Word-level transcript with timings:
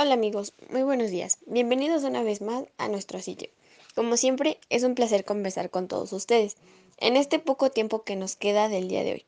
Hola 0.00 0.14
amigos, 0.14 0.54
muy 0.70 0.84
buenos 0.84 1.10
días. 1.10 1.38
Bienvenidos 1.46 2.04
una 2.04 2.22
vez 2.22 2.40
más 2.40 2.62
a 2.76 2.86
nuestro 2.86 3.18
sitio. 3.18 3.48
Como 3.96 4.16
siempre, 4.16 4.60
es 4.70 4.84
un 4.84 4.94
placer 4.94 5.24
conversar 5.24 5.70
con 5.70 5.88
todos 5.88 6.12
ustedes 6.12 6.56
en 6.98 7.16
este 7.16 7.40
poco 7.40 7.72
tiempo 7.72 8.04
que 8.04 8.14
nos 8.14 8.36
queda 8.36 8.68
del 8.68 8.86
día 8.86 9.02
de 9.02 9.14
hoy. 9.14 9.26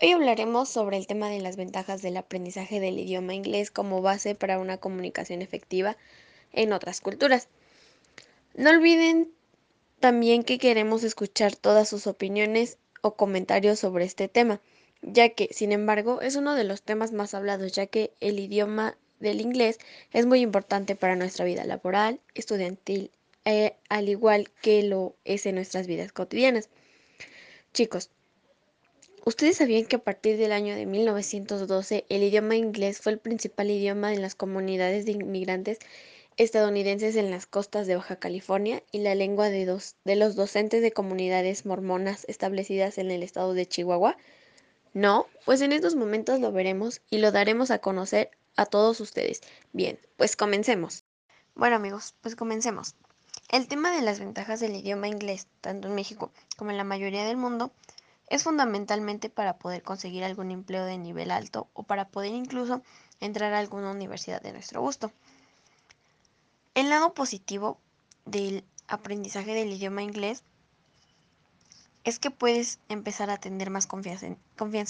Hoy 0.00 0.10
hablaremos 0.10 0.68
sobre 0.68 0.96
el 0.96 1.06
tema 1.06 1.28
de 1.28 1.38
las 1.38 1.54
ventajas 1.54 2.02
del 2.02 2.16
aprendizaje 2.16 2.80
del 2.80 2.98
idioma 2.98 3.34
inglés 3.34 3.70
como 3.70 4.02
base 4.02 4.34
para 4.34 4.58
una 4.58 4.78
comunicación 4.78 5.40
efectiva 5.40 5.96
en 6.52 6.72
otras 6.72 7.00
culturas. 7.00 7.46
No 8.56 8.70
olviden 8.70 9.30
también 10.00 10.42
que 10.42 10.58
queremos 10.58 11.04
escuchar 11.04 11.54
todas 11.54 11.88
sus 11.88 12.08
opiniones 12.08 12.76
o 13.02 13.14
comentarios 13.14 13.78
sobre 13.78 14.04
este 14.04 14.26
tema, 14.26 14.60
ya 15.00 15.28
que, 15.28 15.48
sin 15.52 15.70
embargo, 15.70 16.20
es 16.22 16.34
uno 16.34 16.56
de 16.56 16.64
los 16.64 16.82
temas 16.82 17.12
más 17.12 17.34
hablados, 17.34 17.70
ya 17.70 17.86
que 17.86 18.12
el 18.18 18.40
idioma 18.40 18.96
del 19.22 19.40
inglés 19.40 19.78
es 20.12 20.26
muy 20.26 20.40
importante 20.40 20.94
para 20.96 21.16
nuestra 21.16 21.44
vida 21.44 21.64
laboral, 21.64 22.20
estudiantil, 22.34 23.10
eh, 23.44 23.74
al 23.88 24.08
igual 24.08 24.50
que 24.60 24.82
lo 24.82 25.14
es 25.24 25.46
en 25.46 25.54
nuestras 25.54 25.86
vidas 25.86 26.12
cotidianas. 26.12 26.68
Chicos, 27.72 28.10
¿ustedes 29.24 29.56
sabían 29.56 29.86
que 29.86 29.96
a 29.96 30.04
partir 30.04 30.36
del 30.36 30.52
año 30.52 30.74
de 30.74 30.84
1912 30.84 32.04
el 32.08 32.22
idioma 32.22 32.56
inglés 32.56 33.00
fue 33.00 33.12
el 33.12 33.18
principal 33.18 33.70
idioma 33.70 34.12
en 34.12 34.20
las 34.20 34.34
comunidades 34.34 35.06
de 35.06 35.12
inmigrantes 35.12 35.78
estadounidenses 36.36 37.16
en 37.16 37.30
las 37.30 37.46
costas 37.46 37.86
de 37.86 37.96
Baja 37.96 38.16
California 38.16 38.82
y 38.90 38.98
la 39.00 39.14
lengua 39.14 39.50
de, 39.50 39.66
dos, 39.66 39.96
de 40.04 40.16
los 40.16 40.34
docentes 40.34 40.82
de 40.82 40.92
comunidades 40.92 41.66
mormonas 41.66 42.24
establecidas 42.28 42.98
en 42.98 43.10
el 43.10 43.22
estado 43.22 43.54
de 43.54 43.66
Chihuahua? 43.66 44.16
No, 44.94 45.26
pues 45.44 45.60
en 45.62 45.72
estos 45.72 45.96
momentos 45.96 46.40
lo 46.40 46.52
veremos 46.52 47.00
y 47.10 47.18
lo 47.18 47.32
daremos 47.32 47.70
a 47.70 47.78
conocer 47.78 48.30
a 48.56 48.66
todos 48.66 49.00
ustedes. 49.00 49.40
Bien, 49.72 49.98
pues 50.16 50.36
comencemos. 50.36 51.04
Bueno 51.54 51.76
amigos, 51.76 52.14
pues 52.20 52.36
comencemos. 52.36 52.94
El 53.48 53.68
tema 53.68 53.90
de 53.90 54.02
las 54.02 54.18
ventajas 54.18 54.60
del 54.60 54.74
idioma 54.74 55.08
inglés, 55.08 55.46
tanto 55.60 55.88
en 55.88 55.94
México 55.94 56.32
como 56.56 56.70
en 56.70 56.78
la 56.78 56.84
mayoría 56.84 57.24
del 57.24 57.36
mundo, 57.36 57.72
es 58.28 58.44
fundamentalmente 58.44 59.28
para 59.28 59.58
poder 59.58 59.82
conseguir 59.82 60.24
algún 60.24 60.50
empleo 60.50 60.84
de 60.86 60.96
nivel 60.96 61.30
alto 61.30 61.68
o 61.74 61.82
para 61.82 62.08
poder 62.08 62.32
incluso 62.32 62.82
entrar 63.20 63.52
a 63.52 63.58
alguna 63.58 63.90
universidad 63.90 64.40
de 64.40 64.52
nuestro 64.52 64.80
gusto. 64.80 65.12
El 66.74 66.88
lado 66.88 67.12
positivo 67.12 67.78
del 68.24 68.64
aprendizaje 68.88 69.52
del 69.52 69.72
idioma 69.72 70.02
inglés 70.02 70.44
es 72.04 72.18
que 72.18 72.30
puedes 72.30 72.80
empezar 72.88 73.30
a 73.30 73.38
tener 73.38 73.70
más 73.70 73.86
confianza 73.86 74.26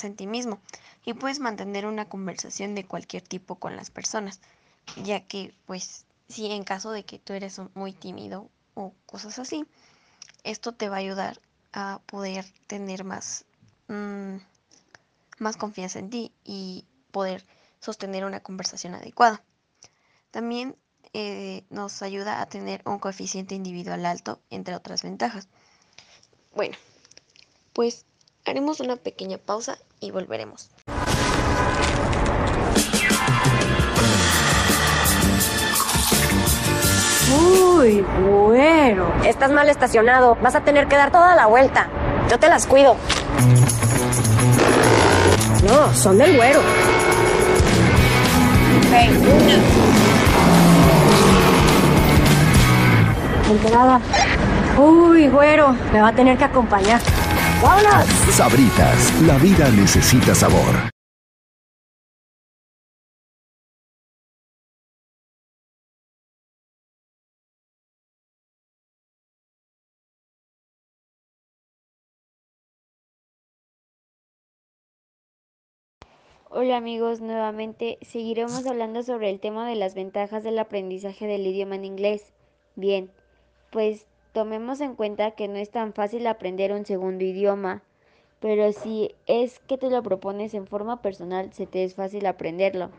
en, 0.06 0.16
ti 0.16 0.26
mismo 0.26 0.60
y 1.04 1.14
puedes 1.14 1.40
mantener 1.40 1.86
una 1.86 2.08
conversación 2.08 2.74
de 2.74 2.86
cualquier 2.86 3.22
tipo 3.22 3.56
con 3.56 3.76
las 3.76 3.90
personas, 3.90 4.40
ya 5.02 5.26
que 5.26 5.54
pues 5.66 6.06
si 6.28 6.50
en 6.50 6.64
caso 6.64 6.90
de 6.90 7.04
que 7.04 7.18
tú 7.18 7.34
eres 7.34 7.60
muy 7.74 7.92
tímido 7.92 8.48
o 8.74 8.94
cosas 9.06 9.38
así, 9.38 9.66
esto 10.44 10.72
te 10.72 10.88
va 10.88 10.96
a 10.96 11.00
ayudar 11.00 11.40
a 11.72 12.00
poder 12.06 12.46
tener 12.66 13.04
más, 13.04 13.44
mmm, 13.88 14.36
más 15.38 15.56
confianza 15.56 15.98
en 15.98 16.10
ti 16.10 16.32
y 16.44 16.86
poder 17.10 17.44
sostener 17.80 18.24
una 18.24 18.40
conversación 18.40 18.94
adecuada. 18.94 19.42
También 20.30 20.76
eh, 21.12 21.64
nos 21.68 22.00
ayuda 22.00 22.40
a 22.40 22.46
tener 22.46 22.80
un 22.86 22.98
coeficiente 22.98 23.54
individual 23.54 24.06
alto, 24.06 24.40
entre 24.48 24.74
otras 24.74 25.02
ventajas. 25.02 25.48
Bueno, 26.54 26.76
pues 27.72 28.04
haremos 28.44 28.80
una 28.80 28.96
pequeña 28.96 29.38
pausa 29.38 29.78
y 30.00 30.10
volveremos. 30.10 30.70
Uy, 37.34 38.04
bueno. 38.24 39.12
Estás 39.24 39.50
mal 39.50 39.68
estacionado. 39.68 40.36
Vas 40.42 40.54
a 40.54 40.60
tener 40.62 40.86
que 40.88 40.96
dar 40.96 41.10
toda 41.10 41.34
la 41.34 41.46
vuelta. 41.46 41.88
Yo 42.30 42.38
te 42.38 42.48
las 42.48 42.66
cuido. 42.66 42.96
No, 45.66 45.94
son 45.94 46.18
del 46.18 46.36
güero. 46.36 46.60
Enterada. 53.50 54.00
Uy, 54.78 55.28
güero, 55.28 55.74
me 55.92 56.00
va 56.00 56.08
a 56.08 56.14
tener 56.14 56.36
que 56.38 56.44
acompañar. 56.44 57.00
¡Vámonos! 57.62 58.06
Sabritas, 58.32 59.22
la 59.22 59.38
vida 59.38 59.70
necesita 59.70 60.34
sabor. 60.34 60.90
Hola 76.50 76.76
amigos, 76.76 77.20
nuevamente 77.20 77.98
seguiremos 78.02 78.66
hablando 78.66 79.04
sobre 79.04 79.30
el 79.30 79.38
tema 79.38 79.68
de 79.68 79.76
las 79.76 79.94
ventajas 79.94 80.42
del 80.42 80.58
aprendizaje 80.58 81.28
del 81.28 81.46
idioma 81.46 81.76
en 81.76 81.84
inglés. 81.84 82.32
Bien, 82.74 83.12
pues 83.70 84.08
tomemos 84.32 84.80
en 84.80 84.94
cuenta 84.94 85.32
que 85.32 85.48
no 85.48 85.56
es 85.56 85.70
tan 85.70 85.92
fácil 85.92 86.26
aprender 86.26 86.72
un 86.72 86.86
segundo 86.86 87.24
idioma, 87.24 87.82
pero 88.40 88.72
si 88.72 89.14
es 89.26 89.60
que 89.60 89.78
te 89.78 89.90
lo 89.90 90.02
propones 90.02 90.54
en 90.54 90.66
forma 90.66 91.02
personal, 91.02 91.52
se 91.52 91.66
te 91.66 91.84
es 91.84 91.94
fácil 91.94 92.26
aprenderlo. 92.26 92.90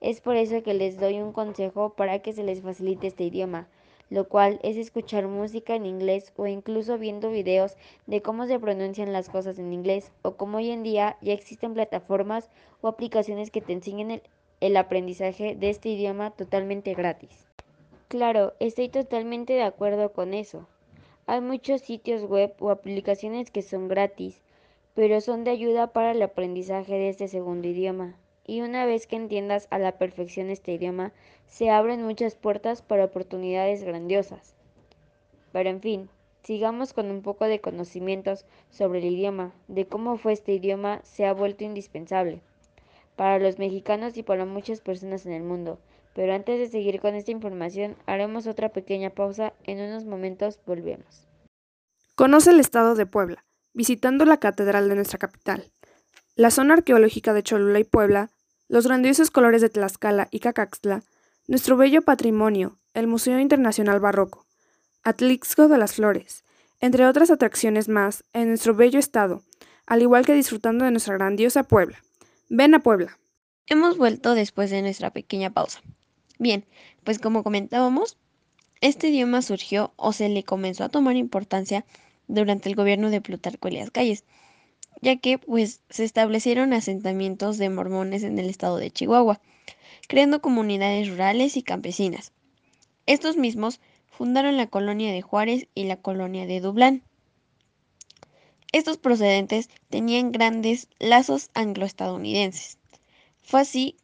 Es 0.00 0.20
por 0.20 0.36
eso 0.36 0.62
que 0.62 0.74
les 0.74 0.98
doy 0.98 1.20
un 1.20 1.32
consejo 1.32 1.90
para 1.90 2.18
que 2.18 2.32
se 2.32 2.42
les 2.42 2.60
facilite 2.60 3.06
este 3.06 3.24
idioma, 3.24 3.68
lo 4.10 4.28
cual 4.28 4.58
es 4.62 4.76
escuchar 4.76 5.28
música 5.28 5.74
en 5.74 5.86
inglés 5.86 6.32
o 6.36 6.46
incluso 6.46 6.98
viendo 6.98 7.30
videos 7.30 7.76
de 8.06 8.20
cómo 8.20 8.46
se 8.46 8.58
pronuncian 8.58 9.12
las 9.12 9.28
cosas 9.28 9.58
en 9.58 9.72
inglés 9.72 10.10
o 10.22 10.32
como 10.32 10.58
hoy 10.58 10.70
en 10.70 10.82
día 10.82 11.16
ya 11.20 11.32
existen 11.32 11.74
plataformas 11.74 12.50
o 12.80 12.88
aplicaciones 12.88 13.50
que 13.50 13.60
te 13.60 13.72
enseñen 13.72 14.10
el, 14.10 14.22
el 14.60 14.76
aprendizaje 14.76 15.54
de 15.54 15.70
este 15.70 15.90
idioma 15.90 16.30
totalmente 16.32 16.94
gratis. 16.94 17.46
Claro, 18.08 18.54
estoy 18.58 18.88
totalmente 18.88 19.52
de 19.52 19.62
acuerdo 19.62 20.12
con 20.12 20.34
eso. 20.34 20.66
Hay 21.30 21.40
muchos 21.40 21.82
sitios 21.82 22.24
web 22.24 22.52
o 22.58 22.70
aplicaciones 22.70 23.52
que 23.52 23.62
son 23.62 23.86
gratis, 23.86 24.42
pero 24.96 25.20
son 25.20 25.44
de 25.44 25.52
ayuda 25.52 25.92
para 25.92 26.10
el 26.10 26.20
aprendizaje 26.22 26.94
de 26.94 27.08
este 27.08 27.28
segundo 27.28 27.68
idioma. 27.68 28.16
Y 28.48 28.62
una 28.62 28.84
vez 28.84 29.06
que 29.06 29.14
entiendas 29.14 29.68
a 29.70 29.78
la 29.78 29.92
perfección 29.92 30.50
este 30.50 30.72
idioma, 30.72 31.12
se 31.46 31.70
abren 31.70 32.02
muchas 32.02 32.34
puertas 32.34 32.82
para 32.82 33.04
oportunidades 33.04 33.84
grandiosas. 33.84 34.56
Pero 35.52 35.70
en 35.70 35.80
fin, 35.80 36.08
sigamos 36.42 36.92
con 36.92 37.12
un 37.12 37.22
poco 37.22 37.44
de 37.44 37.60
conocimientos 37.60 38.44
sobre 38.70 38.98
el 38.98 39.14
idioma, 39.14 39.52
de 39.68 39.86
cómo 39.86 40.16
fue 40.16 40.32
este 40.32 40.54
idioma 40.54 41.00
se 41.04 41.26
ha 41.26 41.32
vuelto 41.32 41.62
indispensable 41.62 42.40
para 43.20 43.38
los 43.38 43.58
mexicanos 43.58 44.16
y 44.16 44.22
para 44.22 44.46
muchas 44.46 44.80
personas 44.80 45.26
en 45.26 45.32
el 45.32 45.42
mundo. 45.42 45.78
Pero 46.14 46.32
antes 46.32 46.58
de 46.58 46.68
seguir 46.68 47.02
con 47.02 47.14
esta 47.14 47.30
información, 47.30 47.94
haremos 48.06 48.46
otra 48.46 48.70
pequeña 48.70 49.10
pausa. 49.10 49.52
En 49.64 49.78
unos 49.78 50.06
momentos 50.06 50.58
volvemos. 50.64 51.28
Conoce 52.14 52.48
el 52.48 52.60
estado 52.60 52.94
de 52.94 53.04
Puebla, 53.04 53.44
visitando 53.74 54.24
la 54.24 54.38
catedral 54.38 54.88
de 54.88 54.94
nuestra 54.94 55.18
capital. 55.18 55.70
La 56.34 56.50
zona 56.50 56.72
arqueológica 56.72 57.34
de 57.34 57.42
Cholula 57.42 57.78
y 57.78 57.84
Puebla, 57.84 58.30
los 58.68 58.86
grandiosos 58.86 59.30
colores 59.30 59.60
de 59.60 59.68
Tlaxcala 59.68 60.28
y 60.30 60.40
Cacaxtla, 60.40 61.02
nuestro 61.46 61.76
bello 61.76 62.00
patrimonio, 62.00 62.78
el 62.94 63.06
Museo 63.06 63.38
Internacional 63.38 64.00
Barroco, 64.00 64.46
Atlixco 65.02 65.68
de 65.68 65.76
las 65.76 65.92
Flores, 65.92 66.42
entre 66.80 67.06
otras 67.06 67.30
atracciones 67.30 67.86
más 67.86 68.24
en 68.32 68.48
nuestro 68.48 68.74
bello 68.74 68.98
estado, 68.98 69.42
al 69.84 70.00
igual 70.00 70.24
que 70.24 70.32
disfrutando 70.32 70.86
de 70.86 70.90
nuestra 70.90 71.18
grandiosa 71.18 71.64
Puebla. 71.64 71.98
Ven 72.52 72.74
a 72.74 72.80
Puebla. 72.80 73.16
Hemos 73.68 73.96
vuelto 73.96 74.34
después 74.34 74.70
de 74.70 74.82
nuestra 74.82 75.12
pequeña 75.12 75.50
pausa. 75.50 75.82
Bien, 76.40 76.64
pues 77.04 77.20
como 77.20 77.44
comentábamos, 77.44 78.16
este 78.80 79.10
idioma 79.10 79.40
surgió 79.40 79.92
o 79.94 80.12
se 80.12 80.28
le 80.28 80.42
comenzó 80.42 80.82
a 80.82 80.88
tomar 80.88 81.14
importancia 81.14 81.84
durante 82.26 82.68
el 82.68 82.74
gobierno 82.74 83.08
de 83.08 83.20
Plutarco 83.20 83.68
Elias 83.68 83.92
Calles, 83.92 84.24
ya 85.00 85.14
que 85.14 85.38
pues 85.38 85.82
se 85.90 86.02
establecieron 86.02 86.72
asentamientos 86.72 87.56
de 87.56 87.70
mormones 87.70 88.24
en 88.24 88.36
el 88.40 88.50
estado 88.50 88.78
de 88.78 88.90
Chihuahua, 88.90 89.40
creando 90.08 90.42
comunidades 90.42 91.08
rurales 91.08 91.56
y 91.56 91.62
campesinas. 91.62 92.32
Estos 93.06 93.36
mismos 93.36 93.78
fundaron 94.08 94.56
la 94.56 94.66
colonia 94.66 95.12
de 95.12 95.22
Juárez 95.22 95.68
y 95.76 95.84
la 95.84 95.98
colonia 95.98 96.46
de 96.46 96.58
Dublán. 96.58 97.04
Estos 98.72 98.98
procedentes 98.98 99.68
tenían 99.88 100.32
grandes 100.32 100.88
lazos 100.98 101.50
angloestadounidenses. 101.54 102.78
Fue 103.42 103.60
así 103.60 103.96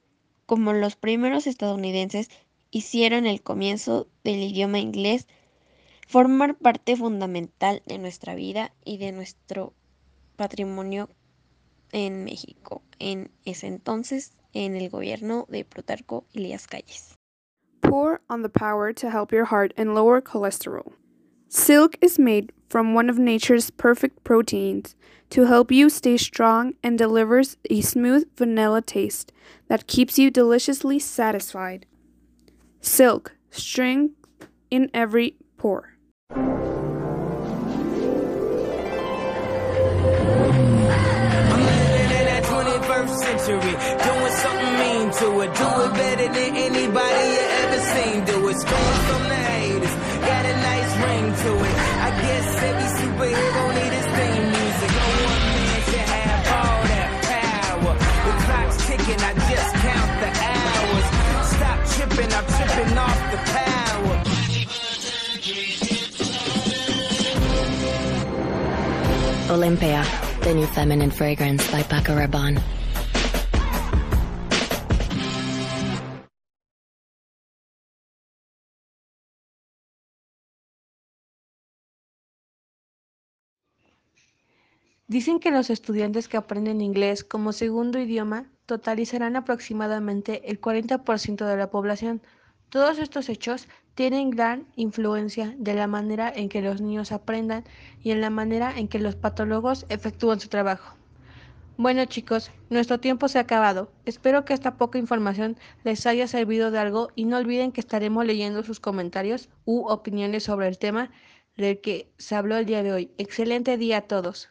como 0.46 0.72
los 0.72 0.96
primeros 0.96 1.46
estadounidenses 1.46 2.30
hicieron 2.70 3.26
el 3.26 3.42
comienzo 3.42 4.08
del 4.24 4.42
idioma 4.42 4.78
inglés 4.78 5.26
formar 6.08 6.56
parte 6.56 6.96
fundamental 6.96 7.82
de 7.86 7.98
nuestra 7.98 8.34
vida 8.34 8.72
y 8.84 8.98
de 8.98 9.12
nuestro 9.12 9.72
patrimonio 10.36 11.08
en 11.92 12.24
México, 12.24 12.82
en 12.98 13.30
ese 13.44 13.66
entonces 13.66 14.32
en 14.52 14.76
el 14.76 14.90
gobierno 14.90 15.46
de 15.48 15.64
Plutarco 15.64 16.26
Elías 16.32 16.66
Calles. 16.66 17.16
pour 17.86 18.20
on 18.28 18.42
the 18.42 18.48
power 18.48 18.92
to 18.92 19.10
help 19.10 19.32
your 19.32 19.46
heart 19.46 19.72
and 19.76 19.94
lower 19.94 20.20
cholesterol. 20.20 20.92
Silk 21.48 21.96
is 22.00 22.18
made 22.18 22.52
from 22.68 22.94
one 22.94 23.08
of 23.08 23.18
nature's 23.18 23.70
perfect 23.70 24.24
proteins 24.24 24.94
to 25.30 25.46
help 25.46 25.72
you 25.72 25.88
stay 25.90 26.16
strong 26.16 26.74
and 26.82 26.98
delivers 26.98 27.56
a 27.70 27.80
smooth 27.80 28.26
vanilla 28.36 28.82
taste 28.82 29.32
that 29.68 29.86
keeps 29.86 30.18
you 30.18 30.30
deliciously 30.30 30.98
satisfied. 30.98 31.86
Silk, 32.80 33.34
strength 33.50 34.14
in 34.70 34.90
every 34.94 35.36
pore. 35.56 35.95
Olympia, 69.48 70.04
the 70.42 70.52
new 70.52 70.66
feminine 70.66 71.10
fragrance 71.10 71.66
by 71.72 71.82
Paco 71.84 72.14
Rabanne. 72.14 72.60
Dicen 85.08 85.38
que 85.38 85.50
los 85.50 85.70
estudiantes 85.70 86.28
que 86.28 86.36
aprenden 86.36 86.80
inglés 86.80 87.24
como 87.24 87.52
segundo 87.52 87.98
idioma 87.98 88.50
totalizarán 88.66 89.36
aproximadamente 89.36 90.50
el 90.50 90.60
40% 90.60 91.46
de 91.46 91.56
la 91.56 91.70
población. 91.70 92.20
Todos 92.68 92.98
estos 92.98 93.28
hechos 93.28 93.68
tienen 93.96 94.28
gran 94.28 94.66
influencia 94.76 95.54
de 95.56 95.72
la 95.72 95.86
manera 95.86 96.30
en 96.32 96.50
que 96.50 96.60
los 96.60 96.82
niños 96.82 97.12
aprendan 97.12 97.64
y 98.02 98.10
en 98.10 98.20
la 98.20 98.28
manera 98.28 98.78
en 98.78 98.88
que 98.88 98.98
los 98.98 99.16
patólogos 99.16 99.86
efectúan 99.88 100.38
su 100.38 100.48
trabajo. 100.48 100.94
Bueno 101.78 102.04
chicos, 102.04 102.50
nuestro 102.68 103.00
tiempo 103.00 103.26
se 103.26 103.38
ha 103.38 103.42
acabado. 103.42 103.90
Espero 104.04 104.44
que 104.44 104.52
esta 104.52 104.76
poca 104.76 104.98
información 104.98 105.56
les 105.82 106.06
haya 106.06 106.28
servido 106.28 106.70
de 106.70 106.78
algo 106.78 107.08
y 107.14 107.24
no 107.24 107.38
olviden 107.38 107.72
que 107.72 107.80
estaremos 107.80 108.26
leyendo 108.26 108.62
sus 108.62 108.80
comentarios 108.80 109.48
u 109.64 109.86
opiniones 109.86 110.44
sobre 110.44 110.68
el 110.68 110.78
tema 110.78 111.10
del 111.56 111.80
que 111.80 112.12
se 112.18 112.34
habló 112.34 112.58
el 112.58 112.66
día 112.66 112.82
de 112.82 112.92
hoy. 112.92 113.10
Excelente 113.16 113.78
día 113.78 113.96
a 113.96 114.02
todos. 114.02 114.50